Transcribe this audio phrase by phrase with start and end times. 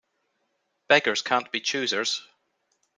[0.87, 2.27] Beggars can't be choosers.